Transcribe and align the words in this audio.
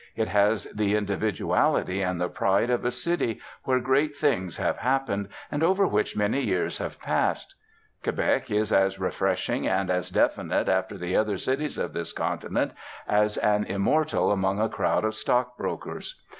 It 0.15 0.29
has 0.29 0.63
the 0.73 0.95
individuality 0.95 2.01
and 2.01 2.19
the 2.19 2.27
pride 2.27 2.71
of 2.71 2.83
a 2.83 2.89
city 2.89 3.39
where 3.65 3.79
great 3.79 4.15
things 4.15 4.57
have 4.57 4.77
happened, 4.77 5.27
and 5.51 5.61
over 5.61 5.85
which 5.85 6.17
many 6.17 6.41
years 6.41 6.79
have 6.79 6.99
passed. 6.99 7.53
Quebec 8.01 8.49
is 8.49 8.73
as 8.73 8.99
refreshing 8.99 9.67
and 9.67 9.91
as 9.91 10.09
definite 10.09 10.67
after 10.67 10.97
the 10.97 11.15
other 11.15 11.37
cities 11.37 11.77
of 11.77 11.93
this 11.93 12.13
continent 12.13 12.71
as 13.07 13.37
an 13.37 13.63
immortal 13.65 14.31
among 14.31 14.59
a 14.59 14.69
crowd 14.69 15.05
of 15.05 15.13
stockbrokers. 15.13 16.19